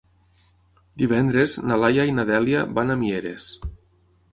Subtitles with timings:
[1.01, 3.49] Divendres na Laia i na Dèlia van a Mieres.